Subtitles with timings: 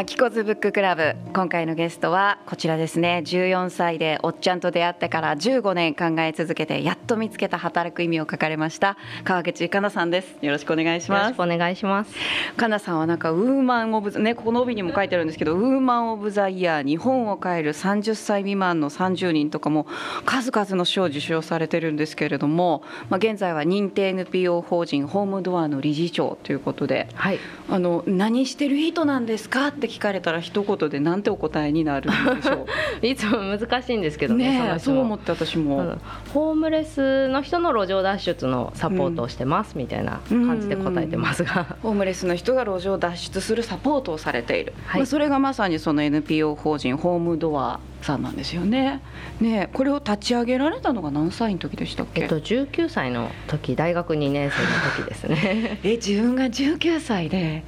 [0.00, 1.14] 秋子ズブッククラブ。
[1.34, 3.22] 今回のゲストはこちらですね。
[3.26, 8.96] 14歳でおっちゃんと出会ってから15年考え続けてやっと見つけた働く意味を書かれました。
[9.24, 10.38] 川口かなさんです。
[10.40, 11.20] よろしくお願いします。
[11.24, 12.14] よろしくお願いします。
[12.56, 19.86] かなさんはなんかウーマンオブねここの帯にも書いてあるんですけどウーマンオブザイヤー日本を変える30歳未満の30人とかも
[20.24, 27.38] 数々の賞を受賞されてるんですけれども、まあ、現在は認定 NPO 法人ホームドアの理事長ということで、はい、
[27.68, 32.66] あの何してる人なんですかって聞かれたら一言で何てお答えになるんでしょ
[33.02, 33.06] う。
[33.06, 36.00] いつも難しいんですけどねねそう思って私も、うん、
[36.32, 49.00] ホームレスの人の路上脱出のサポートをしてます、みたいな感じで答えてますが、 ホームレスの人が路上脱出するサポートをされている、はい、まあ、それがまさにその NPO 法人ホームドアさんなんですよね。
[49.40, 52.22] ねこれを立ち上げられたのが何歳の時でしたっけ？
[52.22, 54.68] えっと19歳の時大学2年生の
[55.04, 55.78] 時ですね。
[55.84, 57.64] え自分が19歳で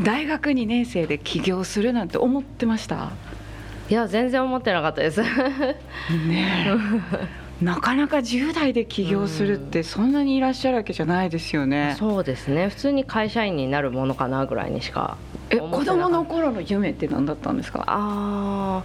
[0.00, 3.10] 大学2年生で起業するなんて思ってました？
[3.90, 5.22] いや全然思ってなかったです。
[5.22, 6.68] ね。
[7.62, 11.94] なかなか10代で起業するってそんなにいらっしゃるわけじゃないですよね。
[11.98, 12.68] そうですね。
[12.68, 15.16] 普通に会社員になるものかなぐらいにしか
[15.50, 17.84] え子供の頃の夢って何だったんですか？
[17.86, 18.82] あ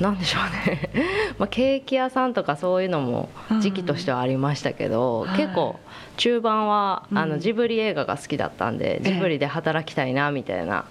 [0.00, 0.90] なんでしょうね。
[1.38, 3.28] まあケーキ屋さんとかそういうのも
[3.60, 5.78] 時期としてはありましたけど、うん、結構
[6.16, 10.84] 中盤はあのジブリ映画が好きだったんで、うん、ジブリで働きたいなみたいな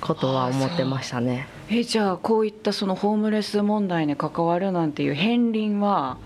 [0.00, 1.48] ことは思ってましたね。
[1.70, 6.16] えじゃあこういったそのホームレス問題に関わるなんていう片鱗は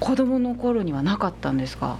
[0.00, 1.96] 子供の頃にはなかったんですか？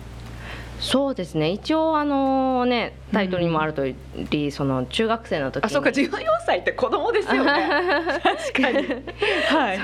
[0.81, 1.50] そうですね。
[1.50, 3.94] 一応あのねタイトルにもある通
[4.30, 6.11] り、うん、その中学生の時あそうか14
[6.47, 7.69] 歳って子供ですよね。
[8.22, 8.86] 確かに、
[9.48, 9.78] はい、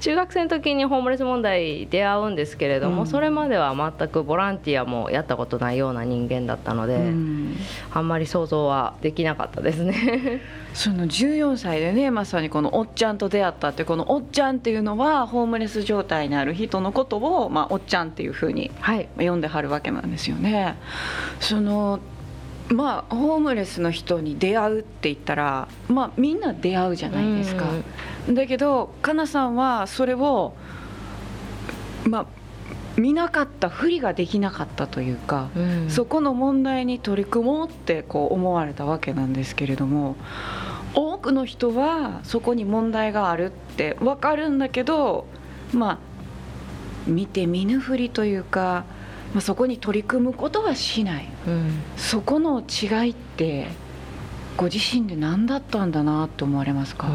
[0.00, 7.56] 中学生の時にホームレス問題出会うんですけれども、うん、それまでは全くボランティアもやったことないような人間だったので、うん、
[7.92, 10.40] あんまり想像はできなかったですね。
[10.74, 18.72] その14歳でねまさにこのおっちゃんと出会ったってこのおっちゃんっていうのはホームレス状態にある人のことを、まあ、おっちゃんっていうふうに
[19.16, 20.76] 呼んではるわけなんですよね。
[21.38, 22.00] その
[22.68, 27.66] まあホームレスの人に出会うって言ったらまあみんな出会うじゃないですか。
[28.28, 30.54] だけどかなさんはそれを
[32.06, 32.26] まあ
[32.96, 40.16] 見なかったふりができなかったというか、うん、そこの問題に取り組もうってこう思われたわけなんですけれども
[40.94, 45.26] 多くの人はそこに問題があるって分かるんだけど
[45.72, 45.98] まあ
[47.06, 48.84] 見て見ぬふりというか、
[49.34, 53.66] まあ、そこに取り組むことはしない、うん、そこの違いって
[54.56, 57.08] ご自身で何だったんだなと思われますか？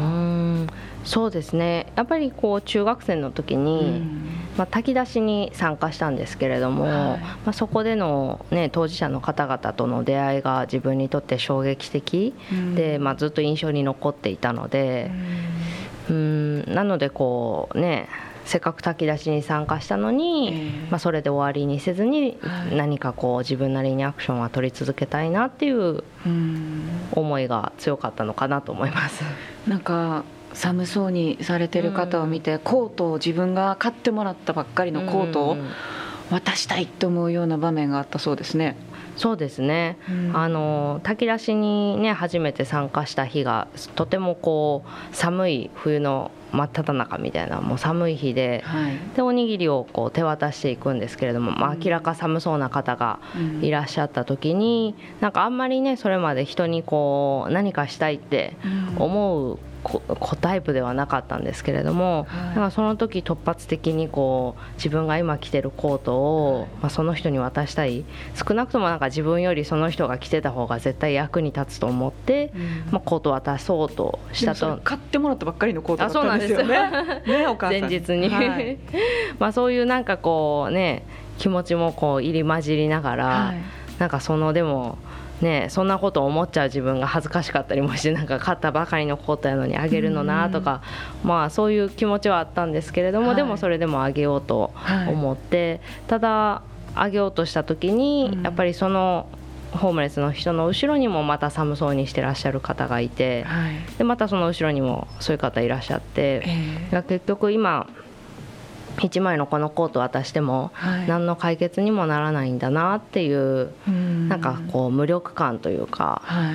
[1.04, 1.90] そうですね。
[1.96, 4.26] やっぱりこう中学生の時に、うん、
[4.58, 12.34] まあ、炊き出しに参加したんですけれども、はい、まあ、そこでの、ね、当事者の方々との出会いが自分にとって衝撃的
[12.76, 15.10] で、まあ、ずっと印象に残っていたので、
[16.10, 18.10] うん、なのでこうね
[18.50, 22.36] せっかく炊き出しに参加したのに、えー、まあ、それで終わりにせずに、
[22.72, 26.02] 何かこう自分なりにアクションは取り続けたいなっていう
[27.12, 29.22] 思いが強かったのかなと思います。
[29.68, 35.56] なんか寒そうにされてる方を見て、コートを自分が買ってもらったばっかりのコートを
[36.32, 38.74] 渡したいと思うような場面があったそうですね。
[39.20, 44.82] そうですね、うん、あの炊き出しにね初めて参加した日がとてもこ
[45.12, 53.20] う寒い冬の真っ只中みたいなもう寒い日ではい、でおにぎりをこう手渡していくんですけれども、まあ、明らか寒そうな方が
[53.60, 58.56] いらっしゃった時に、うん、なんかあんまりねそれまで人にこう何かしたいって
[58.96, 60.00] 思う子
[60.36, 68.04] タイプではなかったんですけれども、はい、だからその時突発的にこう自分が今着てるコートを、まあ、その人に渡したい。
[68.34, 74.80] 少なくともなんか自分よりその人が着てた方が絶対役に立つと思って、うん、まあ、コート渡そうとしたと。
[74.84, 76.90] 買ってもらったばっかりのコートだったんですよね。
[77.26, 78.78] ね前日に、はい、
[79.38, 81.04] まあそういうなんかこうね
[81.38, 83.60] 気持ちもこう入り混じりながら、はい、
[83.98, 84.98] なんかそのでも
[85.40, 90.82] ね、そんなこと思っちゃう自分が恥ずかしかったりもして なんか買ったばかりのコートやのにあげるのなとか、
[91.24, 94.72] まあそういう気持ちはあったんですけれども、はい、でもそれでもあげようと
[95.08, 96.62] 思って、はい、ただ
[96.94, 99.26] あげようとした時に、やっぱりその
[99.72, 107.86] ホームレスの人の後ろにもまた寒そうにしてらっしゃる方がいて、はい、でまたその後ろにもそういう方いらっしゃって、えー、結局今
[109.00, 110.72] 1枚のこのコート渡しても
[111.06, 113.92] 何の解決にもならないんだなっていう、はい、
[114.28, 116.54] なんかこう無力感というか、はい、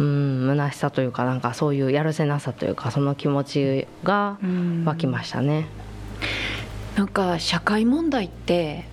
[0.00, 4.38] うん虚しさというかなんかそういうやるせなさというかその気持ちが
[4.84, 5.66] 湧きましたね。
[6.96, 8.86] なんか社会問題って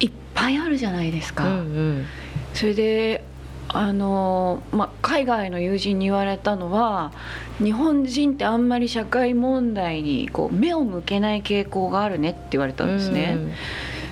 [0.00, 1.46] いっぱいあるじゃないですか。
[1.46, 2.06] うんうん、
[2.54, 3.24] それで
[3.68, 7.12] あのまあ、海外の友人に言われたのは
[7.58, 13.36] 日本人ってあんまり社会問題にこう目を向けない傾向があるねって言われたんですね。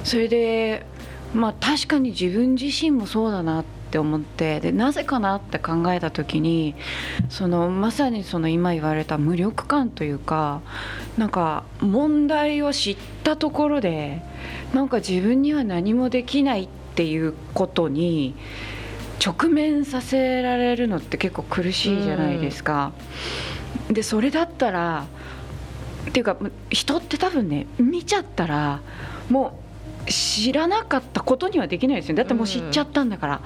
[0.05, 0.85] それで、
[1.35, 6.75] まあ、確かに自分自身もそうだなって思ってでなぜかなって考えた時に
[7.29, 10.63] そのまさにその今言われた無力感というか
[11.19, 14.23] なんか問題を知ったところで
[14.75, 18.35] なんか自分には何もできないっていうことに。
[19.25, 22.93] 直面させられるのって結構苦しいじゃないですか。
[23.91, 25.07] でそれだったら
[26.09, 26.37] っていうか
[26.71, 28.81] 人って多分ね見ちゃったら
[29.31, 29.61] も
[30.07, 33.41] う知らなかったことにはできないですよだってもう知っちゃったんだから。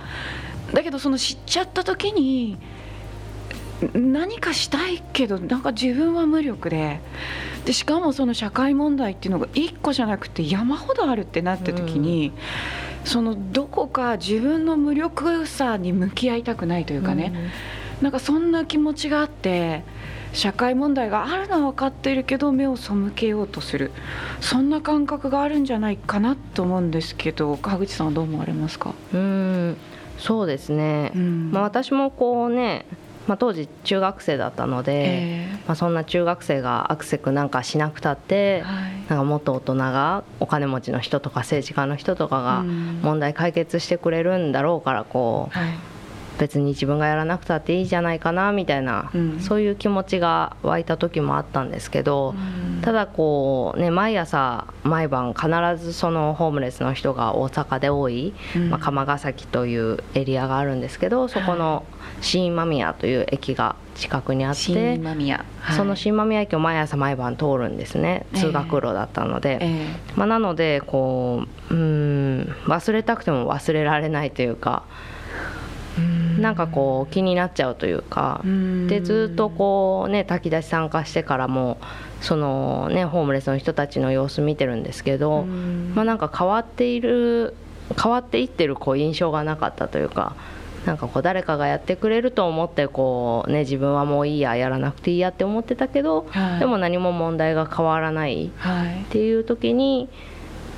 [0.72, 2.58] だけどその知っちゃった時に
[3.94, 7.00] 何かしたいけどなんか自分は無力で
[7.66, 12.32] でしかもその社会問題っていうのが1個じゃなくて山ほどあるってなった時に、
[13.06, 17.32] そのどこか自分の無力さに向き合いたくないというかね、
[17.98, 19.84] うん、なんかそんな気持ちがあって
[20.32, 23.92] 社会問題があるのは分かっているけど目を背けようとする。
[24.40, 28.92] そんな感覚があるんじゃないかなと思うんですけど川口さんはどう思われますか？
[29.14, 29.76] うん
[30.18, 32.86] そうですね、うん、まあ、私もこうね
[33.26, 45.70] まあ、当時中学生だったので、えー、まあ、そんな中学生がアクセクなんかしなくたって、はい、なんかもっと大人がお金持ちの人とか政治家の人とかが問題解決してくれるんだろうからこう、はい、
[46.38, 55.48] 別に自分がやらなくたっていいじゃないかなみたいな、うん、そういう気持ちが湧いた時もあったんですけど、うん、ただこうね毎朝毎晩必
[55.82, 74.84] ずそのホームレスの人が大阪で多い、うん、まあ、釜ヶ崎というエリアがあるんですけどそこの、はい新間宮という駅が近くにあって新間宮、はい、その新間宮駅を毎朝毎晩通るんですね通学路だったので、えー、まあ、なのでこううん忘れたくても忘れられないというか。
[76.38, 78.42] なんかこう気になっちゃうというか。
[78.88, 81.78] でずっとこうね炊き出し参加してからも
[82.20, 85.44] そのねホームレスの人たちの様子見てるんですけど
[85.94, 87.54] まあなんか変わっている
[88.00, 90.34] 変わっていってるこう印象がなかったというか
[90.86, 98.46] なんかこう誰かがやってくれると思ってこう、ね、自分はもういいややらなくていいやって思ってたけど、はい、でも何も問題が変わらない。
[98.46, 98.50] っ
[99.08, 100.08] ていう時に、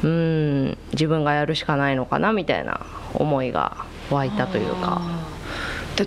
[0.03, 2.81] はい、うん自分がやるしかないのかなみたいな
[3.13, 5.01] 思いが湧いたというか。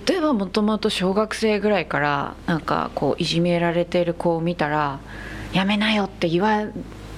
[0.07, 4.99] 例えばもともと小学生ぐらいからなんかこういじめられてる子を見たら
[5.51, 6.63] やめなよって言わ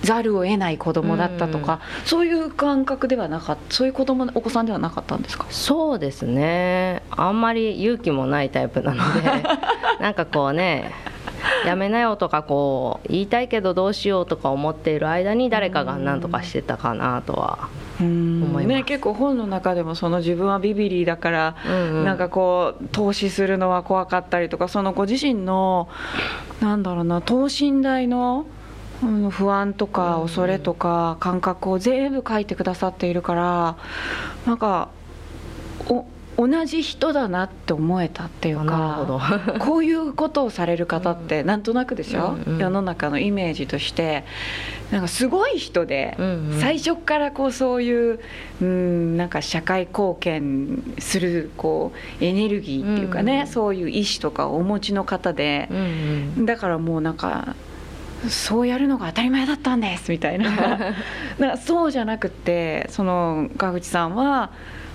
[0.02, 5.46] ざるを得ない子供だったとか、うん、そういう感覚ではなかったそういう子供お子さんではなかったんですか？
[5.52, 7.04] そうですね。
[7.12, 9.44] あんまり勇気もないタイプなので
[10.02, 10.92] なんかこうね
[11.68, 17.70] やめなよとかこう言いたいけどどうしようとか思っている間に誰かが何とかしてたかなとは
[18.00, 25.90] 思います、ね、結構本の中でもその自分はビビリーだから、うんうん、なんかこう投資するのは怖かったりとかそのご自身の
[26.62, 28.46] なんだろうな等身大の
[29.32, 33.78] 不安とか恐れとか感覚を全部書いてくださっているから
[34.46, 35.03] なんかお
[36.38, 39.06] 同じ人だなって思えたっていうか
[39.60, 44.24] こういうことをされる方ってなんとなくでしょ、うんうん、世の中のイメージとして。
[44.92, 46.16] なんかすごい人で、
[46.60, 48.20] 最初からこうそういう、
[48.62, 55.68] うん、なんか社会貢献するこうエネルギーっていうかね、そういう意志とかをお持ちの方で、
[56.38, 57.56] だからもうなんか
[58.30, 60.52] そうやるのが当たり前だったんですみたいな。
[61.40, 64.52] なそうじゃなくてその川口さんは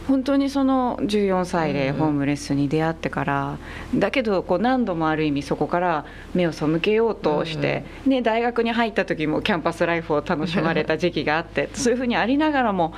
[0.09, 3.59] 本当にその14歳でホームレスに出会ってから、
[3.95, 12.95] だけどこう何度もある意味そこから目を背けようとして、ね、大学に入った時もキャンパスライフを楽しまれた時期があってそういうふうにありながらも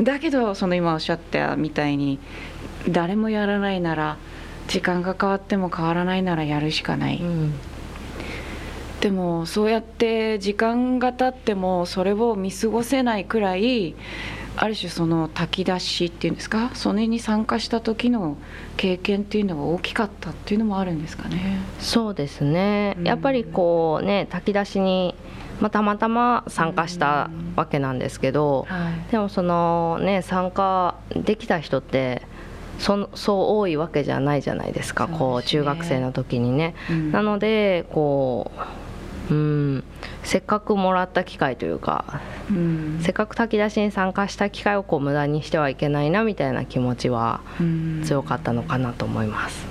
[0.00, 2.18] だけどその今おっしゃったみたいに
[2.88, 4.16] 誰もやらないなら
[4.66, 7.18] 時間が変わっても変わらないならやるしかない。
[7.22, 7.54] うん。
[9.00, 13.94] でもそうやって時間が経ってもそれを見過ごせないくらい
[14.60, 16.70] ある種その炊き出しっていうんですか？
[16.74, 18.36] それに参加した時の
[18.76, 21.58] 経験っていうのが大きかったっていうのもあるんですかね？
[21.78, 25.14] そうですね、やっぱりこうね炊き出しに
[25.60, 32.22] まあ、たまたま参加したわけなんですけど、はい、でもそのね参加できた人って
[32.78, 38.60] そそう多いわけじゃないじゃないですか、ね、こう中学生の時にね、うん、なのでこう
[39.30, 39.84] うん。
[40.22, 42.20] せっかくもらった機会というか、
[42.50, 47.40] うん、せっかく炊き出しに参加した機会をこう無駄にしてはいけないなみたいな気持ちは
[48.04, 49.66] 強かったのかなと思います。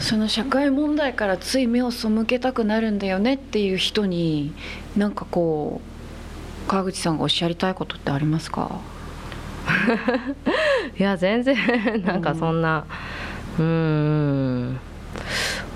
[0.00, 4.52] その社会問題からつい目を背けたくなるんだよねっていう人に
[4.96, 5.80] なんかこ
[6.66, 8.80] う川口さんがおっしゃりたいことってありますか？
[10.98, 11.56] いや全然
[12.04, 12.84] なんかそんな
[13.58, 14.78] うん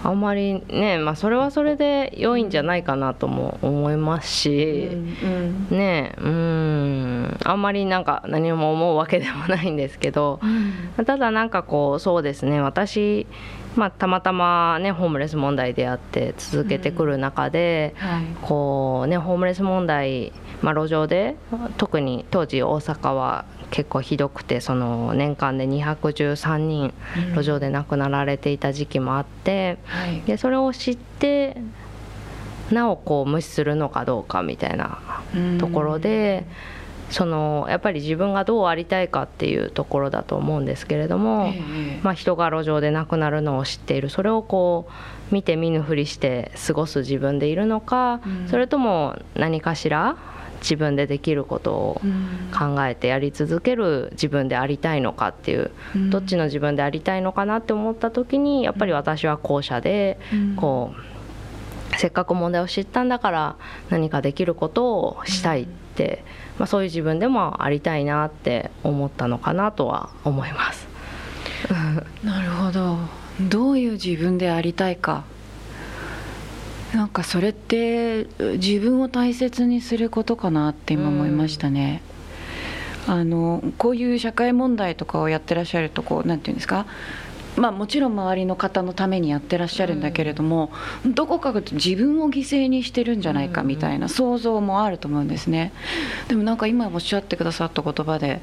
[0.05, 7.39] あんまりね、まあ、それはそれで良いんじゃないかなとも思いますし、うんうん、ねうん。
[7.45, 13.27] あんまりなんか何も思うわけでもないんですけど、うん、ただなんかこうそうですね私
[13.77, 18.09] まあ、たまたま、ね、ホームレス問題であって続けてくる中で、うん。
[18.09, 21.37] はい、こうね、ホームレス問題、まあ、路上で
[21.79, 26.95] 特に当時大阪は結構ひどくてその年間で213人
[27.35, 31.57] 路上で亡くなられていた時期もあって、うんはい、でそれを知って
[32.71, 35.01] なおこう無視するのかどうかみたいな
[35.59, 36.45] ところで。
[36.47, 42.01] うんそのやっぱり自分がどうありたいかっていうところだと思うんですけれども、え。
[42.03, 44.09] まあ、人が路上で亡くなるのを知っている。
[44.09, 44.89] それをこ
[45.31, 50.17] う見て見ぬふりして過ごす自分でいるのか、うん、それとも何かしら
[50.63, 52.01] 自分でできることを
[52.57, 60.19] 考えてやり続ける自分でありたいのかっていう、うん、どっちの自分でありたいのかなって思った時にやっぱり私は後者で
[60.57, 60.95] こ
[61.93, 63.57] う、せっかく問題を知ったんだから
[63.91, 66.25] 何かできることをしたいって。
[66.37, 66.43] うん。
[66.59, 70.87] まあ、そういう自分でもありたいなって思ったのかなとは思います。
[72.25, 72.99] なるほど。
[73.41, 75.25] どういう自分でありたいか
[76.93, 82.03] なんかそれって自分を大切にすることかなって今思いましたね。
[83.09, 86.87] あのこういう社会問題とかをやってらっしゃるとこうなんていうんですか？
[87.57, 90.73] まあ、もちろん周りの方のためにやってらっしゃるんだけれども、
[91.05, 95.71] うん、どこか自分を犠牲にしてるんじゃないかみたいな想像もあると思うんですね
[96.29, 98.41] でもなんか今おっしゃってくださった言葉で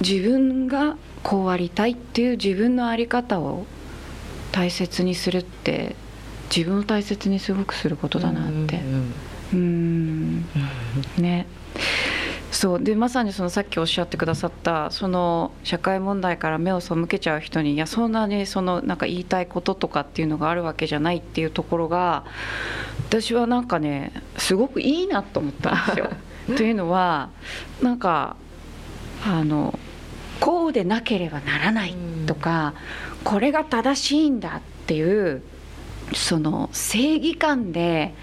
[0.00, 3.66] 自分がこうありたいっていう自分の在り方を
[4.52, 5.94] 大切にするって
[6.54, 8.80] 自分を大切にすごくすることだなって。
[9.52, 10.44] うん
[11.18, 11.46] ね。
[12.50, 12.82] そう。
[12.82, 22.24] でまさにそのさっきおっしゃってくださったその社会問題から目を背けちゃう人にいやそんなにそのなんか言いたいこととかっていうのがあるわけじゃないっていうところが
[23.08, 26.10] 私はなんかねすごくいいなと思ったんですよ。
[26.56, 27.30] というのは
[27.82, 28.36] なんか
[29.26, 29.78] あの
[30.40, 31.94] こうでなければならない
[32.26, 32.74] とか、
[33.22, 35.42] これが正しいんだっていう
[36.12, 38.14] その正義感で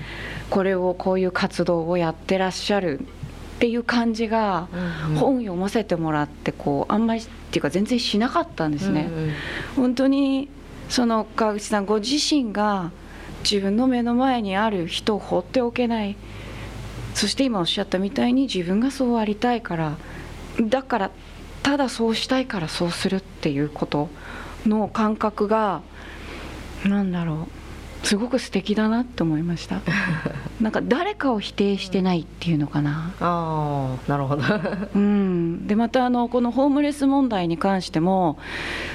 [0.49, 3.03] これをこういう活動をやってらっしゃるっ
[3.59, 4.67] ていう感じが
[5.19, 9.09] 本読ませてもらってこうあんまりっていうか全然しなかったんですね。
[9.11, 9.31] うんうん、
[9.75, 10.49] 本当に
[10.89, 12.91] その川口さんご自身が
[13.43, 16.15] 自分の目の前にある人を放っておけない。
[17.13, 19.97] そして今おっしゃったみたいに自分がそうありたいから
[20.61, 21.11] だから
[21.61, 24.09] ただそうしたいからそうするっていうこと
[24.65, 25.81] の感覚が
[26.85, 27.60] 何だろう
[28.03, 29.81] すごく素敵だなって思いました。
[30.59, 33.11] なんか誰かを否定してないっていうのかな。
[33.19, 34.43] ああなるほど、
[34.95, 38.37] うん、でまたあのこのホームレス問題に関しても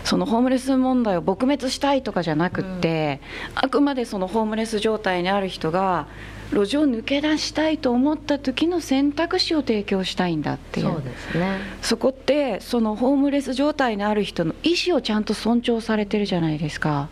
[0.04, 3.20] そのホームレス問題を撲滅したいとかじゃなくって、
[3.54, 6.06] うん、あくまでそのホームレス状態にある人が
[6.52, 10.86] 路上抜け出したいと思った時の選択肢を提供したいんだっていう。
[10.86, 11.58] そうですね。
[11.82, 17.08] そこってそのホームレス状態にある人の意思をちゃんと尊重されてるじゃないですか。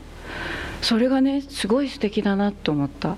[0.83, 3.17] それがねすごい素敵だなと思った。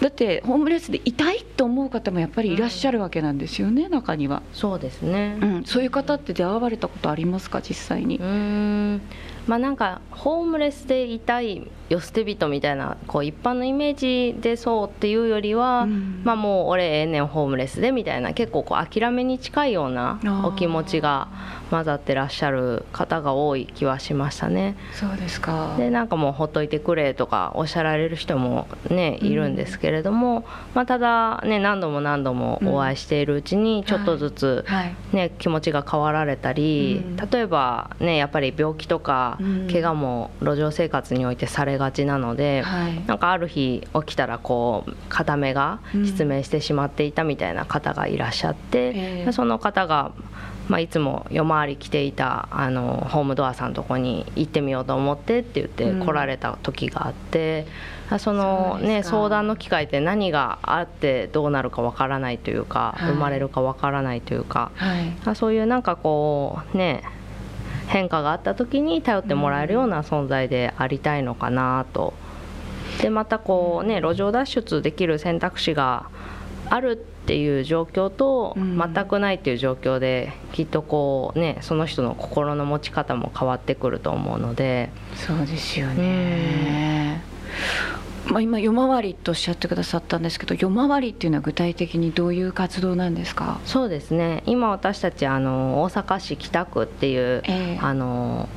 [0.00, 4.42] だってホームレスで痛いと思う方もやっぱりいらっしゃるわけなんですよね、うん、中には。
[4.52, 8.18] そうですね、うん、そういう方って出会われたことありますか実際に？
[8.18, 9.00] うん
[9.46, 21.28] まあなんかホームレスで痛いよ捨て人みたいなこう一般のイメージでそうっていうよりは、うん、まあもう俺ええねんホームレスでみたいな結構こう諦めに近いようなお気持ちが
[21.70, 24.76] 混ざってらっしゃる方が多い気はしましたね。
[24.92, 25.74] そうですか。
[25.78, 34.64] でなんかもうほっといてくれとかおっしゃられる人もねいるんですけれども、うん、まあ、ただね何度も何度もお会いしているうちにちょっとずつ
[35.12, 39.35] ね、はい、気持ちが変わられたり、うん、例えばねやっぱり病気とか
[39.70, 50.12] 怪我も路上生活においてされがちなので、はい、なんかある日起きたらこう片目が失明してしまっていたみたいな方がいらっしゃって、うん、その方が、
[50.68, 57.66] まあ、いつも夜回り来ていたあのホームドアさんのとこに行ってみようと思ってって言って来られた時があって。
[58.10, 67.02] うん、そのね、相談の機会って何があってどうなるかわからないというか、はい、生まれるかわからないというか、はい、そういうなんかこうね
[67.88, 72.14] 変化があった時に頼ってもらえるような存在でありたいのかなと。
[73.00, 76.08] でまたこうね路上脱出できる選択肢が
[76.70, 84.90] あるっていう状況と全くないっていう状況できっとこうねその人の心の持ち方も変わってくると思うので。
[85.14, 87.22] そうですよね、
[88.26, 93.60] まあ、今夜回りとおっしゃってくださったんですけど夜回りっていうのは具体的にどういう活動なんですか？
[93.64, 94.42] そうですね。
[94.46, 98.48] 今私たちあの大阪市北区っていう、えー、あの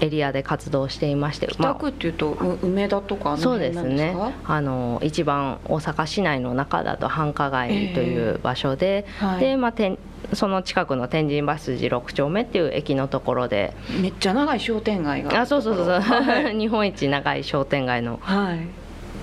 [0.00, 4.14] エリアで活動していまして北区っていうと、まあ、梅田とかそうですね。
[4.46, 9.98] あの一番大阪市内の中だと繁華街という場所で、えーはい、で、まあ、て
[10.32, 18.60] その近くの天神橋筋6丁目っていう駅のところでめっちゃ長い商店街があそうそうそうそう、はい、 日本一長い商店街の、はい、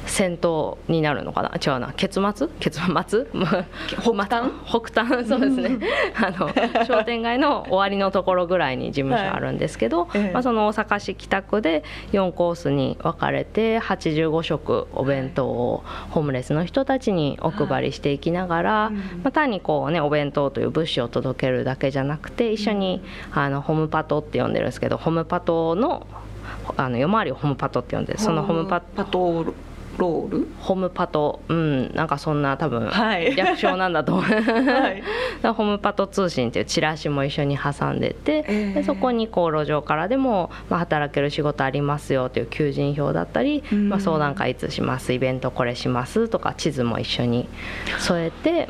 [0.07, 1.51] 戦闘になるのかな？
[1.55, 1.93] 違うな。
[1.95, 2.47] 結末？
[2.59, 3.27] 結末？
[4.01, 4.51] 北端？
[4.65, 5.25] 北端？
[5.25, 5.79] そうですね。
[6.15, 6.49] あの
[6.85, 23.01] 商店街の終わりのところぐらいに事務所あるんですけど、はい、まあ、その大阪市北区で4コースに分かれて85食お弁当をホームレスの人たちにお配りしていきながら、はい、まあ、単にこうねお弁当という物資を届けるだけじゃなくて一緒に
[23.33, 24.57] あのホームパトって呼ん。
[24.57, 26.05] でるんですけどホームパトの
[26.75, 29.53] あの夜回りをホームパトって呼んでそのホームパト
[29.97, 30.47] ロール？
[30.59, 31.41] ホムパト。
[31.47, 34.13] うんなんかそんな多分、はい、略称なんだと。
[34.13, 35.03] 思う、はい、
[35.53, 47.47] ホムパト通信っていうチラシも一緒に挟んでて、えー、でそこにこう路上からでも、まあ、働ける仕事ありますよという求人票だったり、まあ、相談会いつしますイベントこれしますとか地図も一緒に
[47.99, 48.69] 添えて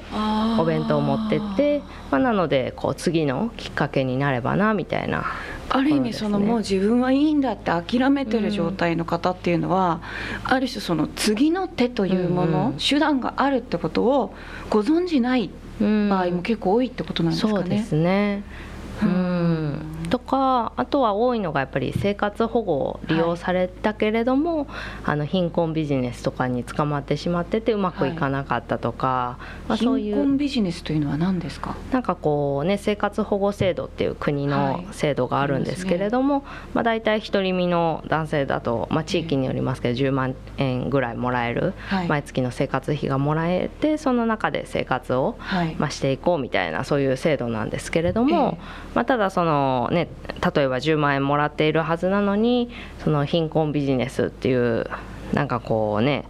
[0.59, 1.81] お弁当を持ってって、
[2.11, 5.25] まあ、なのでこう次のきっかけになればなみたいな。
[5.69, 10.01] ある意味そのもう自分はいいんだって諦めてる状態の方っていうのは、
[10.43, 14.33] ある種その次の手というもの、手段があるってことを
[14.69, 17.53] ご存じない場合も結構多いってことなんですかね。
[17.59, 18.43] そうですね。
[19.01, 19.36] うん
[20.09, 24.67] とかあとは多いのがやっぱり生活保護を利用されたけれども、はい、
[25.05, 31.75] あの貧困ビジネスとかに捕まってしまっててうまくいかなかったとか、はい、まあ、そういう貧困ビジネスというのは何ですか？
[31.91, 41.73] なんかこうね生活保護制度っていう国の制度があるんですけれども、はい、まあ、大体独り身の男性だと、まあ、地域によりますけど10万円ぐらいもらえる、
[42.07, 45.37] 毎月の生活費がもらえてその中で生活を、
[45.77, 48.57] まあ、していこうみたいなそういう制度なんですけれども、
[48.93, 52.69] まあ、ただそのね例えば10万円もらっているはずなのに
[53.03, 54.89] その貧困ビジネスっていう
[55.33, 56.25] なんかこうね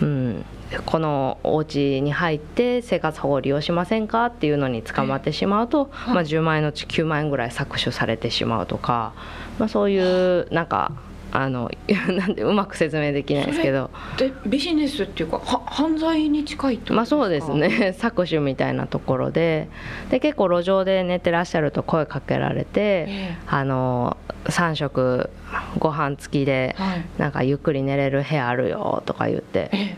[0.00, 0.44] うん
[0.86, 9.12] このお家に入って生活保護を利用しませんかっていうのに捕まってしまうと、まあ、10万円のうち9万円ぐらい搾取されてしまうとか、
[9.58, 10.92] まあ、そういうなんか
[11.32, 11.70] あの
[12.08, 13.90] なんでうまく説明できないですけど。
[14.16, 17.94] でビジネスっていうかは犯罪に近いとまあそうですね。
[17.98, 19.68] 搾取みたいなところで。
[20.10, 25.30] で結構路上で寝てらっしゃると声かけられて、えー、あの3食
[25.78, 29.70] ご飯付きで、はい、なんかゆっくり寝れる部屋あるよとか言って。
[29.72, 29.96] え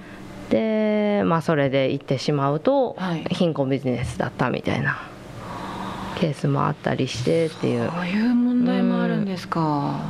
[0.50, 5.12] ー、でまあそれで行ってしまうと、はい、貧困ビジネスだったみたいな
[6.22, 7.90] ケースもあったりしてっていう。
[7.90, 9.61] そういう問題もあるんですか、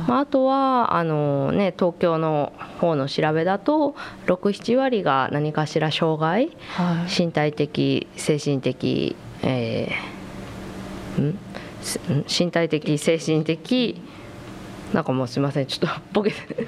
[0.07, 3.95] まあ、あとはあの、ね、東京の方の調べだと
[4.27, 11.37] 67割が何かしら障害、はい、身体的精神的、えー、ん？
[12.27, 13.95] 身体的精神的
[14.93, 16.67] なんかもうすみませんちょっとボケて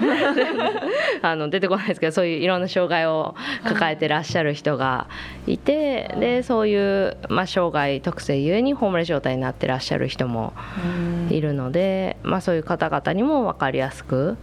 [1.22, 5.08] あの出てこないですけどそういういろんな障害を抱えてらっしゃる人が
[5.46, 10.54] いて、はい、でそういう、まあ、障害特性ゆえにホームレス状態になってらっしゃる人も
[11.30, 14.38] いるので、まあ、そういう方々にも分かりやすく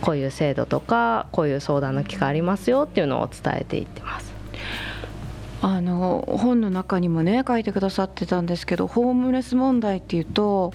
[0.00, 4.37] こういう制度とかこういう相談の機会ありますよっていうのを伝えていってます。
[5.60, 10.72] あの本の中にもね書いてくださってたんですけどホームレス問題っていうと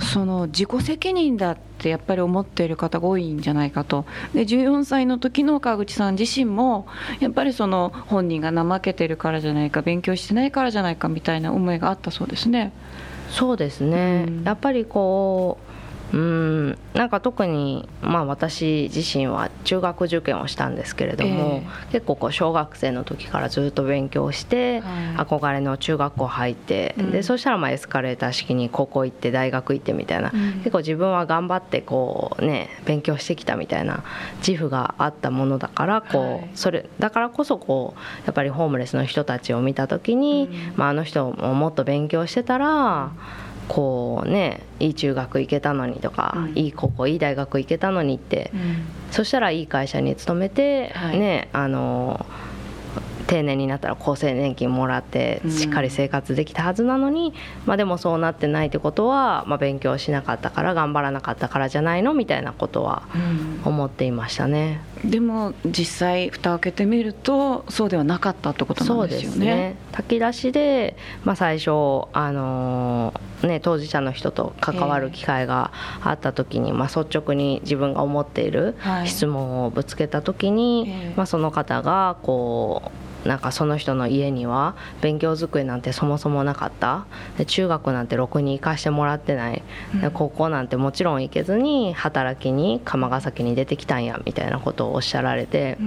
[0.00, 4.06] その自己責任だってやっぱり思っている方が多いんじゃないかと。
[4.32, 6.86] で14歳の時の川口さん自身も
[7.20, 12.72] やっぱりその本人が怠けてるからじゃないか勉強してないからじゃないかみたいな思いがあったそうですね。
[13.30, 15.73] そうですね、うん、やっぱりこう
[16.14, 16.78] うん。
[16.94, 34.04] なんか特に、まあ、私自身は中学受験をしたんですけれども、えー、結構こう小学生の時からずっと勉強して、はい、憧れの中学校入って、うん、でそしたらまあエスカレーター式に高校行って大学行ってみたいな、うん、結構自分は頑張ってこう、ね、勉強してきたみたいな
[34.38, 43.10] 自負があったものだからこう、はい、それだからこそこうやっぱりホームレスの人たちを見た時に、うん、まあ、あの人ももっと勉強してたら。
[43.68, 52.26] こうねいい中学行けたのにとか、うん、いい高校いい大学行けたのにって、うん、そしたらいい会社に勤めて、はい、ねあの
[53.26, 57.34] 定年になったら厚生年金もらってしっかり生活できたはずなのに、うん、
[57.66, 63.02] まあ、でもそうなってないってことは、まあ、勉強しなかったから頑張らなかったからじゃないのみたいなことは
[63.64, 69.30] 思っていましたね、うん、でも実際蓋を開けてみるとそうではなかったってことなんですよね。
[69.30, 69.76] そうですね。
[69.92, 71.70] 炊き出しで、まあ、最初
[72.12, 82.90] あのーね、当事者の人と関わる機会があった時に、まあ、率直に自分が思っている質問をぶつけた時に、まあ、その方がこ
[83.23, 87.06] うなんかその人の家には勉強机なんてそもそもなかった。
[87.38, 89.62] で中学なんてろくに行かしてもらってない。
[90.00, 95.78] で高校なんてもちろん行けずに働きに釜ヶ崎に出てきたんやみたいなことをおっしゃられて。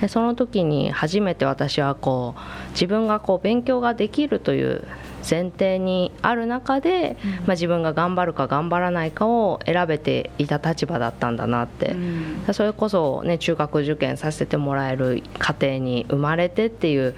[0.00, 4.84] でその時に初めて私はこう自分がこう勉強ができるという
[5.28, 17.14] 前提にある中で、うん、まあ、自分が頑張るか頑張らないかを選べていた立場だったんだなって、うん、それこそ、ね、中学受験させてもらえる家庭に生まれてっていう、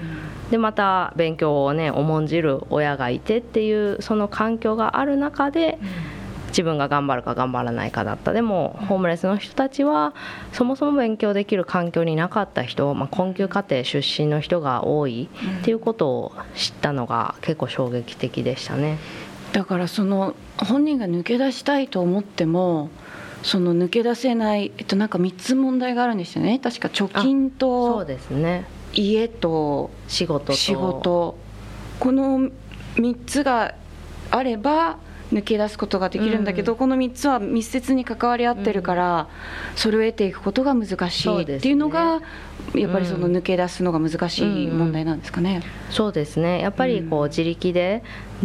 [0.46, 5.78] うん、でまた勉強をね重んじる親がいてっていうその環境がある中で。
[6.52, 8.32] 自分が頑張るか頑張らないかだった。
[8.32, 10.14] でもホームレスの人たちは
[10.52, 15.28] そもそも勉強できる環境になかった人、まあ、困窮家庭出身の人が多い
[15.60, 18.98] っていうことを知ったのが結構衝撃的でしたね。
[19.52, 22.90] だからその本人が抜け出したいと思っても
[23.42, 26.58] その抜け出せない、えっと、なんか3つ問題があるんですよね。
[26.58, 28.66] 確か貯金とそうですね。
[28.94, 31.38] 家と仕事仕事。
[31.98, 32.50] この
[32.96, 33.74] 3つが
[34.30, 34.98] あれば
[35.32, 39.28] 抜け出すことができるんだけど、うん、この3つは密接に関わり合ってるから、
[39.72, 42.20] うん、それを得ていくことが難しいっていうのが、
[42.74, 45.62] やっぱりその抜け出すのが難しい問題なんですかね。
[45.90, 46.60] そうですね。
[46.60, 48.02] やっぱりこう自力で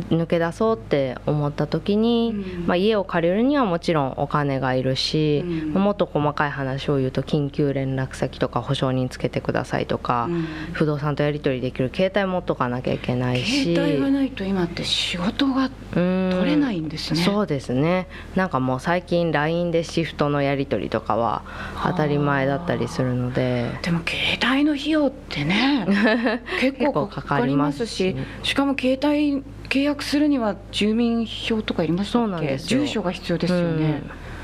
[0.10, 17.22] 抜け出そうって思った時に、うん、まあ、家を借りるにはもちろんお金がいるし、うん、もっと細かい話を言うと緊急連絡先とか保証人つけてくださいとか、うん、不動産とやり取りできる携帯持っとかなきゃいけないし携帯がないと今って仕事が取れないんですね。
[17.22, 18.08] そうですね。
[18.36, 21.44] なんかもう最近 LINE でシフトのやり取りとかは
[21.84, 23.72] 当たり前だったりするので。
[23.82, 25.86] でも携帯の費用ってね
[26.60, 28.54] 結構かかりますしし。
[28.58, 32.58] かも携帯契約するには住民票とかいりましたっけ？
[32.58, 34.04] 住所が必要ですよね、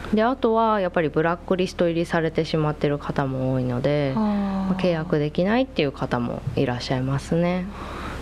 [0.09, 7.67] うん、であとはやっぱりブラックリスト入りされてしまってる方も多いので、まあ、契約できないっていう方もいらっしゃいますね。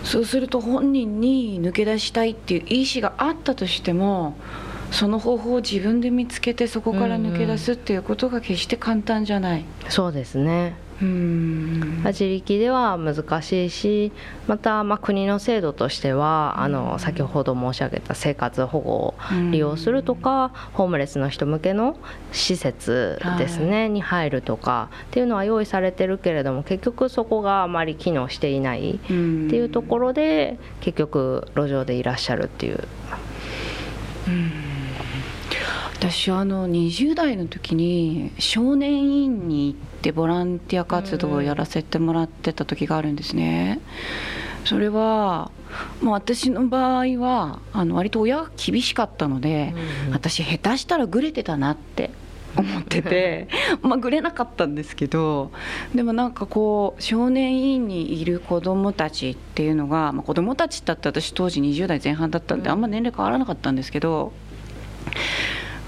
[0.04, 4.36] そうすると本人に抜け出したいっていう意思があったとしても
[4.90, 14.12] その方法を自分で見つけてそこから抜け出すっていうことが決して簡単じゃない、うんうん、そうですね自力では難しいし
[14.46, 19.14] またまあ国の制度としてはあの先ほど申し上げた生活保護を
[19.50, 21.96] 利用するとかホームレスの人向けの
[22.30, 32.80] 施設ですね、に入るとかっていうのは用意されてるけれども結局そこがあまり機能していないっていうところで結局路上でいらっしゃるっていう。
[36.12, 43.80] 私あの20代の時に少年院に行ってボランティア活動をやらせてもらってた時があるんですね。
[44.66, 45.50] それは
[46.02, 49.74] もう私の場合はあの割と親が厳しかったので、
[50.12, 52.10] 私下手したらグレてたなって
[52.58, 53.48] 思ってて
[53.80, 55.50] まあグレなかったんですけど
[55.94, 64.34] でもなんかこう少年院にいる子どもたちっていうのが、まあ、子どもたちだって私当時20代前半だったんであんま年齢変わらなかったんですけど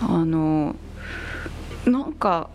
[0.09, 0.77] あの
[1.87, 2.51] なんか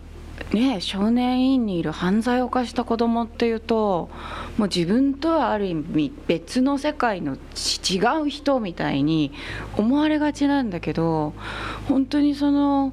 [0.52, 4.10] ね少年院にいる犯罪を犯した子供っていうと
[4.56, 7.38] もう自分とはある意味別の世界の違
[8.22, 9.32] う人みたいに
[9.76, 11.34] 思われがちなんだけど
[11.88, 12.92] 本当にその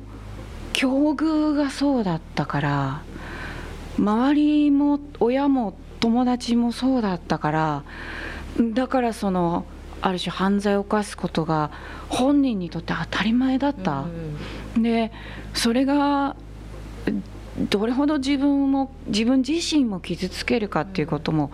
[0.73, 3.01] 境遇がそうだったから
[3.97, 7.83] 周りも親も友達もそうだったから
[8.73, 9.65] だからその
[10.01, 11.71] ある種犯罪を犯すことが
[12.09, 14.05] 本人にとって当たり前だった、
[14.75, 15.11] うん、で
[15.53, 16.35] それが
[17.57, 21.51] どれほど自分も自分自身も傷つけるかっていうことも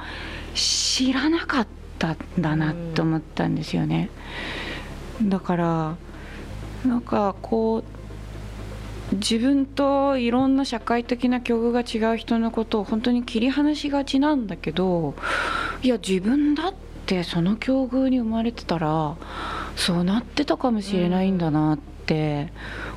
[0.53, 4.09] 知らなかったんだなと思ったんですよね。
[5.21, 5.95] だから
[6.85, 7.83] なんかこ
[9.11, 15.13] う自分といろんな社会的な境遇が違う人のことを本当に切り離しがちなんだけど
[15.81, 16.73] いや自分だっ
[17.05, 19.15] てその境遇に生まれてたら
[19.75, 22.51] そうなってたかもしれないんだなって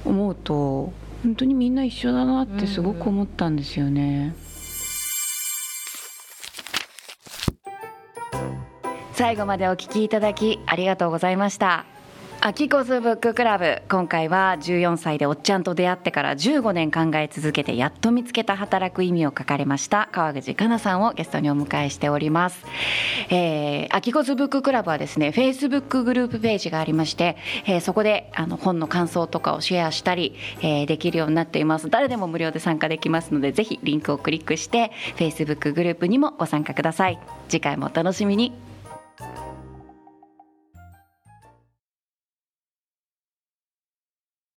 [0.05, 0.93] 思うと
[1.23, 4.35] 本当にみんな一緒だなってすごく思ったんですよね。
[9.13, 11.96] 最後までお聞きいただきありがとうございました。
[12.43, 13.83] アキコズブッククラブ。
[13.89, 20.09] 今回は14歳でおっちゃんと出会ってから15年考え続けてやっと見つけた働く意味を書かれました。
[20.13, 22.65] 川口香奈さんをゲストにお迎えしております、
[23.31, 31.91] えー、アキコズブッククラブはですねフェイスブックグループページがありまして、えー、そこであの本の感想とかをシェアしたり、えー、できるようになっています。
[31.91, 37.19] 誰でも無料で参加できますのでぜひリンクをクリックしてフェイスブックグループにもご参加ください。
[37.49, 38.53] 次回もお楽しみに。